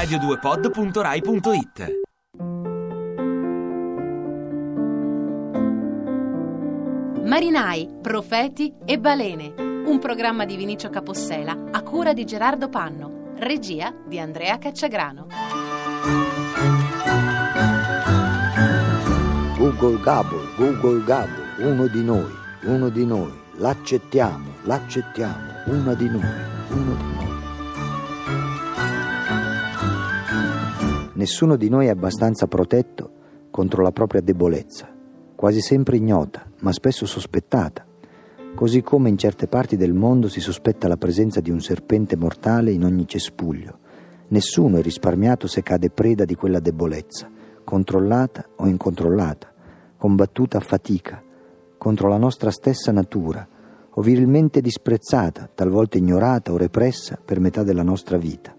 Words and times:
radio2pod.rai.it 0.00 1.98
Marinai, 7.22 7.98
profeti 8.00 8.72
e 8.86 8.98
balene. 8.98 9.52
Un 9.58 9.98
programma 10.00 10.46
di 10.46 10.56
Vinicio 10.56 10.88
Capossela 10.88 11.66
a 11.70 11.82
cura 11.82 12.14
di 12.14 12.24
Gerardo 12.24 12.70
Panno. 12.70 13.34
Regia 13.36 13.94
di 14.06 14.18
Andrea 14.18 14.56
Cacciagrano. 14.56 15.26
Google 19.58 20.00
Gabble, 20.00 20.48
Google 20.56 21.04
Gabble, 21.04 21.44
uno 21.58 21.86
di 21.88 22.02
noi, 22.02 22.34
uno 22.62 22.88
di 22.88 23.04
noi, 23.04 23.38
l'accettiamo, 23.56 24.48
l'accettiamo, 24.62 25.64
una 25.66 25.92
di 25.92 26.08
noi, 26.08 26.32
uno 26.70 26.94
di 26.94 27.14
noi. 27.14 27.29
Nessuno 31.20 31.56
di 31.56 31.68
noi 31.68 31.84
è 31.84 31.90
abbastanza 31.90 32.46
protetto 32.46 33.10
contro 33.50 33.82
la 33.82 33.92
propria 33.92 34.22
debolezza, 34.22 34.88
quasi 35.34 35.60
sempre 35.60 35.98
ignota, 35.98 36.50
ma 36.60 36.72
spesso 36.72 37.04
sospettata, 37.04 37.84
così 38.54 38.80
come 38.80 39.10
in 39.10 39.18
certe 39.18 39.46
parti 39.46 39.76
del 39.76 39.92
mondo 39.92 40.28
si 40.28 40.40
sospetta 40.40 40.88
la 40.88 40.96
presenza 40.96 41.40
di 41.40 41.50
un 41.50 41.60
serpente 41.60 42.16
mortale 42.16 42.70
in 42.70 42.84
ogni 42.84 43.06
cespuglio. 43.06 43.80
Nessuno 44.28 44.78
è 44.78 44.80
risparmiato 44.80 45.46
se 45.46 45.62
cade 45.62 45.90
preda 45.90 46.24
di 46.24 46.34
quella 46.34 46.58
debolezza, 46.58 47.28
controllata 47.64 48.48
o 48.56 48.66
incontrollata, 48.66 49.52
combattuta 49.98 50.56
a 50.56 50.62
fatica, 50.62 51.22
contro 51.76 52.08
la 52.08 52.16
nostra 52.16 52.50
stessa 52.50 52.92
natura, 52.92 53.46
o 53.90 54.00
virilmente 54.00 54.62
disprezzata, 54.62 55.50
talvolta 55.54 55.98
ignorata 55.98 56.50
o 56.50 56.56
repressa 56.56 57.20
per 57.22 57.40
metà 57.40 57.62
della 57.62 57.82
nostra 57.82 58.16
vita. 58.16 58.54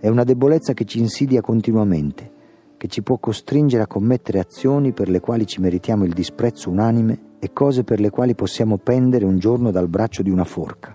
È 0.00 0.08
una 0.08 0.24
debolezza 0.24 0.72
che 0.72 0.86
ci 0.86 0.98
insidia 0.98 1.42
continuamente, 1.42 2.32
che 2.78 2.88
ci 2.88 3.02
può 3.02 3.18
costringere 3.18 3.82
a 3.82 3.86
commettere 3.86 4.38
azioni 4.38 4.92
per 4.92 5.10
le 5.10 5.20
quali 5.20 5.46
ci 5.46 5.60
meritiamo 5.60 6.06
il 6.06 6.14
disprezzo 6.14 6.70
unanime 6.70 7.34
e 7.38 7.52
cose 7.52 7.84
per 7.84 8.00
le 8.00 8.08
quali 8.08 8.34
possiamo 8.34 8.78
pendere 8.78 9.26
un 9.26 9.38
giorno 9.38 9.70
dal 9.70 9.88
braccio 9.88 10.22
di 10.22 10.30
una 10.30 10.44
forca. 10.44 10.94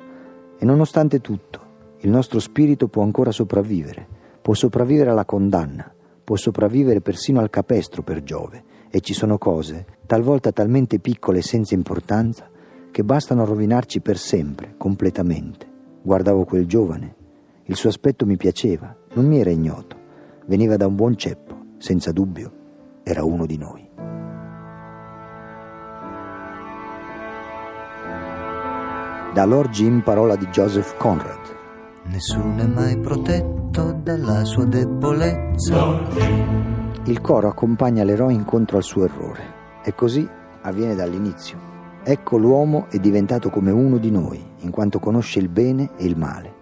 E 0.58 0.66
nonostante 0.66 1.22
tutto, 1.22 1.60
il 2.00 2.10
nostro 2.10 2.40
spirito 2.40 2.88
può 2.88 3.04
ancora 3.04 3.30
sopravvivere, 3.30 4.08
può 4.42 4.56
sopravvivere 4.56 5.12
alla 5.12 5.26
condanna, 5.26 5.94
può 6.24 6.36
sopravvivere 6.36 7.02
persino 7.02 7.40
al 7.40 7.52
capestro 7.52 8.02
per 8.02 8.24
Giove, 8.24 8.64
e 8.90 9.02
ci 9.02 9.14
sono 9.14 9.38
cose, 9.38 9.86
talvolta 10.08 10.52
talmente 10.52 10.98
piccole 10.98 11.38
e 11.38 11.44
senza 11.44 11.76
importanza, 11.76 12.50
che 12.90 13.04
bastano 13.04 13.44
a 13.44 13.46
rovinarci 13.46 14.02
per 14.02 14.18
sempre, 14.18 14.74
completamente. 14.78 15.68
Guardavo 16.02 16.44
quel 16.46 16.66
giovane, 16.66 17.16
il 17.68 17.76
suo 17.76 17.90
aspetto 17.90 18.28
mi 18.28 18.38
piaceva, 18.38 18.96
non 19.14 19.26
mi 19.26 19.40
era 19.40 19.50
ignoto, 19.50 19.96
veniva 20.46 20.78
da 20.78 20.86
un 20.86 20.96
buon 20.96 21.18
ceppo, 21.18 21.58
senza 21.78 22.12
dubbio, 22.12 22.52
era 23.02 23.24
uno 23.24 23.48
di 23.48 23.58
noi. 23.58 23.90
Da 29.34 29.46
Lord 29.46 29.72
Jim 29.72 30.02
parola 30.02 30.36
di 30.36 30.46
Joseph 30.48 30.96
Conrad. 30.98 31.54
Nessuno 32.04 32.62
è 32.62 32.68
mai 32.68 33.00
protetto 33.00 34.00
dalla 34.02 34.44
sua 34.46 34.66
debolezza. 34.66 36.04
Il 37.06 37.20
coro 37.20 37.48
accompagna 37.48 38.04
l'eroe 38.04 38.34
incontro 38.34 38.78
al 38.78 38.84
suo 38.84 39.06
errore 39.06 39.82
e 39.84 39.96
così 39.96 40.28
avviene 40.62 40.94
dall'inizio. 40.94 41.58
Ecco 42.04 42.38
l'uomo 42.38 42.86
è 42.90 43.00
diventato 43.00 43.50
come 43.50 43.72
uno 43.72 43.98
di 43.98 44.12
noi, 44.12 44.40
in 44.60 44.70
quanto 44.70 45.00
conosce 45.00 45.40
il 45.40 45.50
bene 45.50 45.90
e 45.98 46.06
il 46.06 46.16
male. 46.16 46.55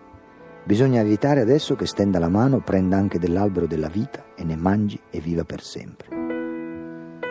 Bisogna 0.65 1.01
evitare 1.01 1.41
adesso 1.41 1.75
che 1.75 1.85
stenda 1.85 2.19
la 2.19 2.29
mano, 2.29 2.61
prenda 2.61 2.95
anche 2.95 3.19
dell'albero 3.19 3.67
della 3.67 3.89
vita 3.89 4.23
e 4.33 4.45
ne 4.45 4.55
mangi 4.55 4.97
e 5.09 5.19
viva 5.19 5.43
per 5.43 5.61
sempre. 5.61 6.07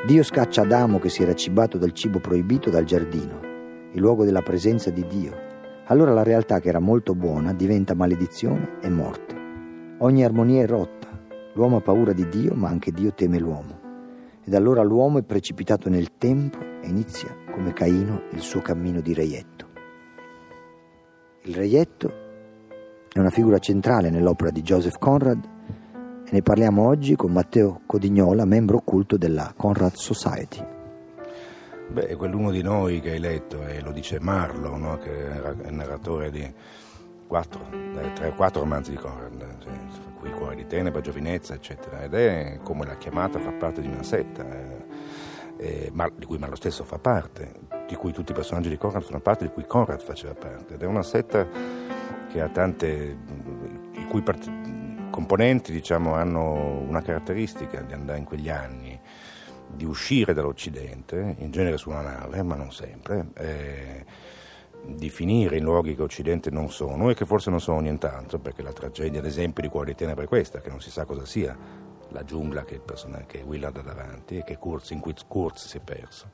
Dio 0.06 0.22
scaccia 0.22 0.62
Adamo 0.62 0.98
che 0.98 1.08
si 1.08 1.22
era 1.22 1.34
cibato 1.34 1.78
dal 1.78 1.92
cibo 1.92 2.18
proibito 2.18 2.68
dal 2.68 2.84
giardino, 2.84 3.40
il 3.92 4.00
luogo 4.00 4.26
della 4.26 4.42
presenza 4.42 4.90
di 4.90 5.06
Dio. 5.06 5.32
Allora 5.86 6.12
la 6.12 6.22
realtà 6.22 6.60
che 6.60 6.68
era 6.68 6.78
molto 6.78 7.14
buona 7.14 7.54
diventa 7.54 7.94
maledizione 7.94 8.78
e 8.82 8.90
morte. 8.90 9.34
Ogni 10.00 10.24
armonia 10.24 10.64
è 10.64 10.66
rotta. 10.66 11.08
L'uomo 11.54 11.76
ha 11.76 11.80
paura 11.80 12.12
di 12.12 12.28
Dio, 12.28 12.52
ma 12.54 12.68
anche 12.68 12.92
Dio 12.92 13.14
teme 13.14 13.38
l'uomo. 13.38 13.80
Ed 14.44 14.52
allora 14.52 14.82
l'uomo 14.82 15.18
è 15.18 15.22
precipitato 15.22 15.88
nel 15.88 16.18
tempo 16.18 16.58
e 16.82 16.86
inizia, 16.86 17.34
come 17.50 17.72
Caino, 17.72 18.24
il 18.32 18.40
suo 18.40 18.60
cammino 18.60 19.00
di 19.00 19.14
reietto. 19.14 19.68
Il 21.44 21.54
reietto 21.54 22.21
è 23.12 23.18
una 23.18 23.30
figura 23.30 23.58
centrale 23.58 24.08
nell'opera 24.08 24.50
di 24.50 24.62
Joseph 24.62 24.96
Conrad 24.98 25.44
e 26.24 26.30
ne 26.30 26.40
parliamo 26.40 26.86
oggi 26.86 27.14
con 27.14 27.30
Matteo 27.30 27.82
Codignola, 27.84 28.46
membro 28.46 28.78
occulto 28.78 29.18
della 29.18 29.52
Conrad 29.54 29.94
Society. 29.94 30.64
Beh, 31.90 32.06
è 32.06 32.16
quell'uno 32.16 32.50
di 32.50 32.62
noi 32.62 33.00
che 33.00 33.10
hai 33.10 33.18
letto, 33.18 33.66
e 33.66 33.82
lo 33.82 33.92
dice 33.92 34.18
Marlowe, 34.18 34.78
no? 34.78 34.96
che 34.96 35.30
è 35.30 35.68
il 35.68 35.74
narratore 35.74 36.30
di 36.30 36.50
quattro, 37.26 37.66
tre 38.14 38.28
o 38.28 38.34
quattro 38.34 38.62
romanzi 38.62 38.92
di 38.92 38.96
Conrad, 38.96 39.58
cioè, 39.58 39.72
fra 39.90 40.10
cui 40.18 40.30
Cuore 40.30 40.54
di 40.54 40.66
Tenebra, 40.66 41.02
Giovinezza, 41.02 41.52
eccetera, 41.52 42.02
ed 42.02 42.14
è 42.14 42.60
come 42.62 42.86
la 42.86 42.96
chiamata 42.96 43.38
fa 43.38 43.52
parte 43.52 43.82
di 43.82 43.88
una 43.88 44.02
setta, 44.02 44.42
eh, 44.42 44.84
eh, 45.58 45.90
ma, 45.92 46.10
di 46.16 46.24
cui 46.24 46.38
Marlowe 46.38 46.56
stesso 46.56 46.82
fa 46.84 46.98
parte, 46.98 47.52
di 47.86 47.94
cui 47.94 48.12
tutti 48.12 48.32
i 48.32 48.34
personaggi 48.34 48.70
di 48.70 48.78
Conrad 48.78 49.02
fanno 49.02 49.20
parte, 49.20 49.44
di 49.44 49.52
cui 49.52 49.66
Conrad 49.66 50.00
faceva 50.00 50.32
parte, 50.32 50.74
ed 50.74 50.82
è 50.82 50.86
una 50.86 51.02
setta 51.02 51.46
che 52.32 52.40
ha 52.40 52.48
tante, 52.48 53.16
i 53.92 54.06
cui 54.06 54.22
part- 54.22 55.10
componenti 55.10 55.70
diciamo, 55.70 56.14
hanno 56.14 56.80
una 56.80 57.02
caratteristica 57.02 57.82
di 57.82 57.92
andare 57.92 58.18
in 58.18 58.24
quegli 58.24 58.48
anni, 58.48 58.98
di 59.68 59.84
uscire 59.84 60.32
dall'Occidente, 60.32 61.36
in 61.38 61.50
genere 61.50 61.76
su 61.76 61.90
una 61.90 62.00
nave, 62.00 62.42
ma 62.42 62.54
non 62.54 62.72
sempre, 62.72 63.26
eh, 63.34 64.04
di 64.84 65.10
finire 65.10 65.58
in 65.58 65.64
luoghi 65.64 65.94
che 65.94 66.02
Occidente 66.02 66.50
non 66.50 66.70
sono 66.70 67.10
e 67.10 67.14
che 67.14 67.26
forse 67.26 67.50
non 67.50 67.60
sono 67.60 67.80
nient'altro, 67.80 68.38
perché 68.38 68.62
la 68.62 68.72
tragedia, 68.72 69.20
ad 69.20 69.26
esempio, 69.26 69.62
di 69.62 69.68
Cuore 69.68 69.90
di 69.90 69.94
Tenebra 69.94 70.24
è 70.24 70.28
questa, 70.28 70.60
che 70.60 70.70
non 70.70 70.80
si 70.80 70.90
sa 70.90 71.04
cosa 71.04 71.26
sia 71.26 71.56
la 72.08 72.24
giungla 72.24 72.64
che, 72.64 72.80
che 73.26 73.42
Willard 73.46 73.76
ha 73.76 73.82
davanti 73.82 74.38
e 74.38 74.44
che 74.44 74.56
Kurz, 74.56 74.90
in 74.90 75.00
cui 75.00 75.14
Kurz 75.28 75.66
si 75.66 75.76
è 75.76 75.80
perso 75.80 76.30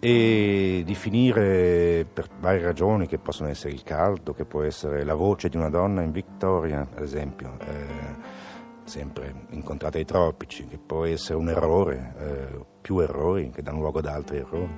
e 0.00 0.82
di 0.84 0.94
finire 0.94 2.06
per 2.10 2.28
varie 2.38 2.62
ragioni 2.62 3.06
che 3.06 3.18
possono 3.18 3.48
essere 3.48 3.72
il 3.72 3.82
caldo, 3.82 4.32
che 4.32 4.44
può 4.44 4.62
essere 4.62 5.04
la 5.04 5.14
voce 5.14 5.48
di 5.48 5.56
una 5.56 5.70
donna 5.70 6.02
in 6.02 6.12
Victoria, 6.12 6.86
ad 6.94 7.02
esempio, 7.02 7.56
eh, 7.60 8.42
sempre 8.84 9.46
incontrata 9.50 9.98
ai 9.98 10.04
tropici, 10.04 10.66
che 10.66 10.78
può 10.78 11.04
essere 11.04 11.38
un 11.38 11.48
errore, 11.48 12.14
eh, 12.18 12.64
più 12.80 12.98
errori 12.98 13.50
che 13.50 13.62
danno 13.62 13.80
luogo 13.80 14.00
ad 14.00 14.06
altri 14.06 14.38
errori, 14.38 14.76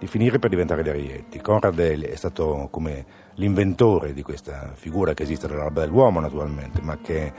di 0.00 0.06
finire 0.06 0.38
per 0.38 0.48
diventare 0.48 0.82
gli 0.82 0.88
arietti. 0.88 1.42
Conrad 1.42 1.78
è 1.78 2.16
stato 2.16 2.68
come 2.70 3.04
l'inventore 3.34 4.14
di 4.14 4.22
questa 4.22 4.72
figura 4.72 5.12
che 5.12 5.24
esiste 5.24 5.46
nell'alba 5.46 5.82
dell'uomo 5.82 6.20
naturalmente, 6.20 6.80
ma 6.80 6.96
che 7.02 7.30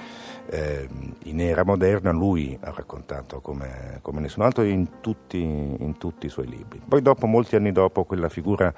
eh, 0.45 0.88
in 1.23 1.41
era 1.41 1.66
moderna 1.66 2.11
lui 2.11 2.55
ha 2.61 2.72
raccontato 2.72 3.41
come, 3.41 3.97
come 4.03 4.22
nessun 4.22 4.44
altro 4.44 4.61
in 4.61 5.01
tutti, 5.01 5.41
in 5.41 5.95
tutti, 5.97 6.27
i 6.27 6.29
suoi 6.29 6.47
libri. 6.47 6.79
Poi 6.88 7.01
dopo, 7.01 7.25
molti 7.25 7.55
anni 7.55 7.72
dopo, 7.72 8.03
quella 8.03 8.29
figura 8.29 8.72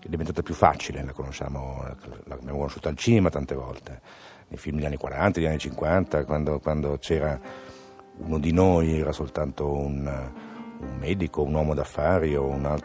è 0.00 0.08
diventata 0.08 0.40
più 0.40 0.54
facile, 0.54 1.04
la 1.04 1.12
conosciamo, 1.12 1.84
l'abbiamo 2.24 2.56
conosciuta 2.56 2.88
al 2.88 2.96
cinema 2.96 3.28
tante 3.28 3.54
volte, 3.54 4.00
nei 4.48 4.58
film 4.58 4.76
degli 4.76 4.86
anni 4.86 4.96
40, 4.96 5.38
degli 5.38 5.48
anni 5.48 5.58
50, 5.58 6.24
quando, 6.24 6.60
quando 6.60 6.96
c'era 6.98 7.38
uno 8.20 8.38
di 8.38 8.52
noi, 8.52 8.98
era 8.98 9.12
soltanto 9.12 9.70
un, 9.70 10.32
un 10.80 10.96
medico, 10.98 11.42
un 11.42 11.54
uomo 11.54 11.74
d'affari 11.74 12.36
o 12.36 12.44
una 12.46 12.76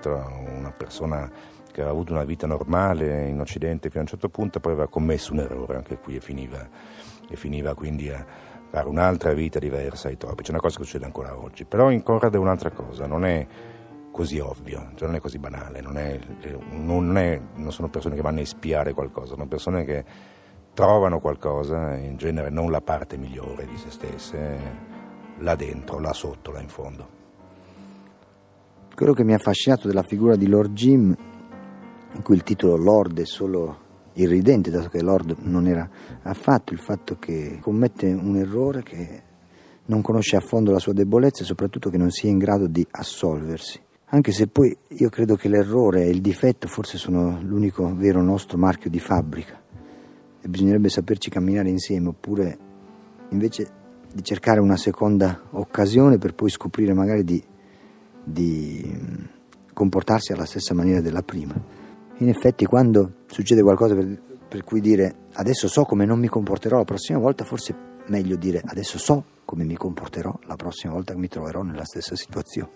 persona 0.76 1.30
che 1.74 1.82
aveva 1.82 1.96
avuto 1.96 2.14
una 2.14 2.24
vita 2.24 2.46
normale 2.46 3.28
in 3.28 3.40
Occidente 3.40 3.90
fino 3.90 4.02
a 4.02 4.04
un 4.04 4.10
certo 4.10 4.30
punto, 4.30 4.60
poi 4.60 4.74
aveva 4.74 4.88
commesso 4.88 5.34
un 5.34 5.40
errore 5.40 5.76
anche 5.76 5.98
qui 5.98 6.16
e 6.16 6.20
finiva 6.20 6.68
e 7.28 7.36
finiva 7.36 7.74
quindi 7.74 8.10
a 8.10 8.24
fare 8.70 8.88
un'altra 8.88 9.34
vita 9.34 9.60
diversa 9.60 10.08
ai 10.08 10.18
tropici, 10.18 10.50
è 10.50 10.54
una 10.54 10.62
cosa 10.62 10.78
che 10.78 10.84
succede 10.84 11.06
ancora 11.06 11.38
oggi. 11.38 11.66
Però 11.66 11.90
in 11.90 12.04
Conrad 12.04 12.34
è 12.34 12.38
un'altra 12.38 12.72
cosa, 12.72 13.06
non 13.08 13.26
è 13.26 13.46
così 14.12 14.38
ovvio, 14.40 14.92
cioè 14.96 15.08
non 15.08 15.16
è 15.16 15.20
così 15.20 15.40
banale, 15.40 15.82
non, 15.82 15.98
è, 15.98 16.20
non, 16.70 17.18
è, 17.18 17.42
non 17.56 17.72
sono 17.72 17.90
persone 17.90 18.16
che 18.16 18.22
vanno 18.22 18.40
a 18.40 18.44
espiare 18.44 18.94
qualcosa, 18.94 19.34
sono 19.34 19.48
persone 19.48 19.84
che 19.84 20.06
trovano 20.74 21.20
qualcosa, 21.20 21.96
in 21.96 22.18
genere 22.18 22.50
non 22.50 22.70
la 22.70 22.82
parte 22.82 23.18
migliore 23.18 23.66
di 23.66 23.78
se 23.78 23.90
stesse, 23.90 24.60
là 25.40 25.56
dentro, 25.56 26.00
là 26.00 26.14
sotto, 26.14 26.52
là 26.52 26.62
in 26.62 26.70
fondo. 26.70 27.22
Quello 28.96 29.14
che 29.14 29.24
mi 29.24 29.34
ha 29.34 29.38
affascinato 29.38 29.88
della 29.88 30.04
figura 30.04 30.36
di 30.36 30.46
Lord 30.46 30.74
Jim, 30.74 31.16
in 32.14 32.22
cui 32.22 32.36
il 32.36 32.44
titolo 32.44 32.76
Lord 32.76 33.20
è 33.20 33.26
solo 33.26 33.80
irridente, 34.14 34.70
dato 34.70 34.90
che 34.90 35.02
Lord 35.02 35.38
non 35.40 35.66
era 35.66 35.90
affatto 36.22 36.74
il 36.74 36.80
fatto 36.80 37.18
che 37.18 37.58
commette 37.60 38.14
un 38.14 38.38
errore 38.38 38.84
che 38.84 39.24
non 39.86 40.02
conosce 40.02 40.36
a 40.36 40.42
fondo 40.42 40.72
la 40.72 40.78
sua 40.78 40.94
debolezza 40.94 41.42
e 41.42 41.46
soprattutto 41.46 41.90
che 41.90 41.98
non 41.98 42.12
sia 42.12 42.30
in 42.30 42.38
grado 42.38 42.68
di 42.68 42.86
assolversi. 42.92 43.82
Anche 44.10 44.32
se 44.32 44.46
poi 44.46 44.78
io 44.90 45.10
credo 45.10 45.36
che 45.36 45.50
l'errore 45.50 46.04
e 46.04 46.10
il 46.10 46.22
difetto 46.22 46.68
forse 46.68 47.00
sono 47.00 47.42
l'unico 47.42 47.96
vero 47.96 48.22
nostro 48.22 48.60
marchio 48.60 48.92
di 48.92 49.00
fabbrica 49.00 49.60
e 50.40 50.48
bisognerebbe 50.48 50.90
saperci 50.90 51.32
camminare 51.32 51.70
insieme 51.70 52.10
oppure 52.10 52.58
invece 53.30 53.68
di 54.14 54.24
cercare 54.24 54.60
una 54.60 54.78
seconda 54.78 55.42
occasione 55.54 56.20
per 56.20 56.36
poi 56.36 56.52
scoprire 56.52 56.94
magari 56.94 57.24
di, 57.24 57.44
di 58.24 59.32
comportarsi 59.74 60.32
alla 60.32 60.46
stessa 60.46 60.74
maniera 60.74 61.02
della 61.02 61.24
prima. 61.24 61.54
In 62.18 62.30
effetti 62.30 62.66
quando 62.66 63.24
succede 63.26 63.62
qualcosa 63.62 63.96
per, 63.96 64.22
per 64.48 64.64
cui 64.64 64.80
dire 64.80 65.16
adesso 65.34 65.68
so 65.68 65.84
come 65.84 66.06
non 66.06 66.20
mi 66.20 66.28
comporterò 66.28 66.78
la 66.78 66.86
prossima 66.86 67.20
volta, 67.20 67.44
forse 67.44 67.74
è 67.74 68.12
meglio 68.12 68.36
dire 68.36 68.62
adesso 68.64 68.98
so 68.98 69.26
come 69.46 69.64
mi 69.64 69.76
comporterò 69.76 70.40
la 70.46 70.56
prossima 70.56 70.94
volta 70.94 71.14
che 71.14 71.20
mi 71.20 71.28
troverò 71.28 71.64
nella 71.64 71.86
stessa 71.86 72.16
situazione. 72.16 72.72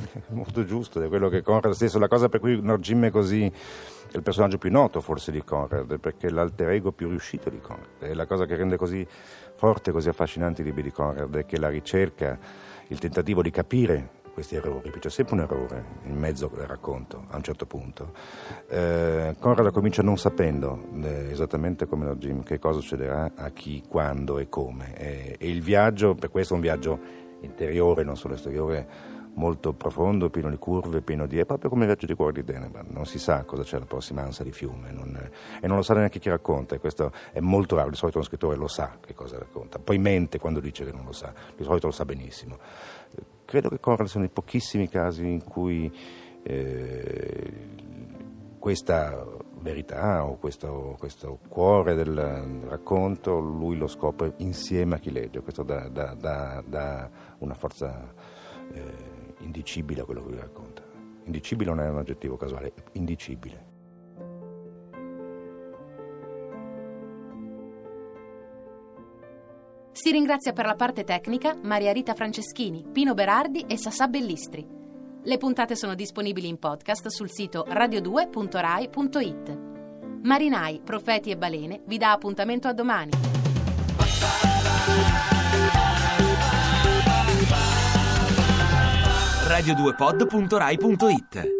Molto 0.28 0.64
giusto, 0.64 1.00
è 1.02 1.08
quello 1.08 1.28
che 1.28 1.42
Conrad 1.42 1.72
stesso, 1.72 1.98
la 1.98 2.08
cosa 2.08 2.28
per 2.28 2.40
cui 2.40 2.60
Norgim 2.60 3.04
è 3.06 3.10
così, 3.10 3.44
è 3.44 4.16
il 4.16 4.22
personaggio 4.22 4.58
più 4.58 4.70
noto 4.70 5.00
forse 5.00 5.30
di 5.30 5.42
Conrad, 5.44 5.98
perché 5.98 6.28
è 6.28 6.30
l'alter 6.30 6.70
ego 6.70 6.92
più 6.92 7.08
riuscito 7.08 7.50
di 7.50 7.60
Conrad, 7.60 7.98
è 8.00 8.14
la 8.14 8.26
cosa 8.26 8.46
che 8.46 8.56
rende 8.56 8.76
così 8.76 9.06
forte, 9.56 9.92
così 9.92 10.08
affascinante 10.08 10.62
i 10.62 10.64
libri 10.64 10.82
di 10.82 10.90
Conrad, 10.90 11.36
è 11.36 11.44
che 11.44 11.58
la 11.58 11.68
ricerca, 11.68 12.38
il 12.88 12.98
tentativo 12.98 13.42
di 13.42 13.50
capire 13.50 14.18
questi 14.40 14.56
errori, 14.56 14.84
perché 14.84 15.00
c'è 15.00 15.10
sempre 15.10 15.34
un 15.34 15.40
errore 15.42 15.84
in 16.04 16.16
mezzo 16.16 16.50
al 16.52 16.66
racconto 16.66 17.24
a 17.28 17.36
un 17.36 17.42
certo 17.42 17.66
punto. 17.66 18.12
Eh, 18.68 19.36
Conrad 19.38 19.70
comincia 19.70 20.02
non 20.02 20.16
sapendo 20.16 20.86
eh, 21.02 21.30
esattamente 21.30 21.86
come 21.86 22.06
lo 22.06 22.16
Jim 22.16 22.42
che 22.42 22.58
cosa 22.58 22.80
succederà 22.80 23.32
a 23.34 23.50
chi, 23.50 23.82
quando 23.86 24.38
e 24.38 24.48
come. 24.48 24.94
E, 24.96 25.36
e 25.38 25.50
il 25.50 25.60
viaggio, 25.60 26.14
per 26.14 26.30
questo 26.30 26.54
è 26.54 26.56
un 26.56 26.62
viaggio 26.62 26.98
interiore, 27.40 28.02
non 28.02 28.16
solo 28.16 28.34
esteriore, 28.34 29.18
molto 29.34 29.74
profondo, 29.74 30.30
pieno 30.30 30.48
di 30.48 30.56
curve, 30.56 31.02
pieno 31.02 31.26
di... 31.26 31.38
è 31.38 31.44
proprio 31.44 31.68
come 31.68 31.82
il 31.82 31.88
viaggio 31.88 32.06
di 32.06 32.14
cuore 32.14 32.32
di 32.32 32.42
Denebra, 32.42 32.82
non 32.88 33.04
si 33.04 33.18
sa 33.18 33.44
cosa 33.44 33.62
c'è 33.62 33.78
la 33.78 33.84
prossima 33.84 34.22
ansa 34.22 34.42
di 34.42 34.50
fiume 34.52 34.90
non... 34.90 35.16
e 35.60 35.66
non 35.66 35.76
lo 35.76 35.82
sa 35.82 35.94
neanche 35.94 36.18
chi 36.18 36.28
racconta 36.28 36.74
e 36.74 36.78
questo 36.78 37.12
è 37.30 37.40
molto 37.40 37.76
raro, 37.76 37.90
di 37.90 37.96
solito 37.96 38.18
uno 38.18 38.26
scrittore 38.26 38.56
lo 38.56 38.66
sa 38.66 38.98
che 39.00 39.14
cosa 39.14 39.38
racconta, 39.38 39.78
poi 39.78 39.98
mente 39.98 40.38
quando 40.38 40.60
dice 40.60 40.84
che 40.84 40.92
non 40.92 41.04
lo 41.04 41.12
sa, 41.12 41.32
di 41.56 41.62
solito 41.62 41.86
lo 41.86 41.92
sa 41.92 42.04
benissimo. 42.04 42.58
Credo 43.50 43.68
che 43.68 43.80
Conrad 43.80 44.06
siano 44.06 44.26
i 44.26 44.30
pochissimi 44.30 44.88
casi 44.88 45.28
in 45.28 45.42
cui 45.42 45.92
eh, 46.44 47.52
questa 48.60 49.26
verità 49.58 50.24
o 50.24 50.36
questo, 50.36 50.94
questo, 50.96 51.40
cuore 51.48 51.96
del 51.96 52.14
racconto 52.68 53.40
lui 53.40 53.76
lo 53.76 53.88
scopre 53.88 54.34
insieme 54.36 54.94
a 54.94 54.98
chi 54.98 55.10
legge, 55.10 55.40
questo 55.40 55.64
dà, 55.64 55.88
dà, 55.88 56.14
dà, 56.14 56.62
dà 56.64 57.10
una 57.38 57.54
forza 57.54 58.14
eh, 58.72 59.34
indicibile 59.40 60.02
a 60.02 60.04
quello 60.04 60.22
che 60.22 60.30
lui 60.30 60.38
racconta. 60.38 60.84
Indicibile 61.24 61.70
non 61.70 61.80
è 61.80 61.88
un 61.88 61.98
aggettivo 61.98 62.36
casuale, 62.36 62.72
indicibile. 62.92 63.69
Si 70.02 70.10
ringrazia 70.10 70.54
per 70.54 70.64
la 70.64 70.76
parte 70.76 71.04
tecnica 71.04 71.54
Maria 71.60 71.92
Rita 71.92 72.14
Franceschini, 72.14 72.86
Pino 72.90 73.12
Berardi 73.12 73.66
e 73.68 73.76
Sassà 73.76 74.08
Bellistri. 74.08 74.66
Le 75.22 75.36
puntate 75.36 75.76
sono 75.76 75.94
disponibili 75.94 76.48
in 76.48 76.58
podcast 76.58 77.08
sul 77.08 77.30
sito 77.30 77.66
radio2.rai.it. 77.68 79.58
Marinai, 80.22 80.80
Profeti 80.82 81.28
e 81.28 81.36
Balene 81.36 81.82
vi 81.84 81.98
dà 81.98 82.12
appuntamento 82.12 82.66
a 82.66 82.72
domani. 82.72 83.10
radio2pod.rai.it 89.50 91.59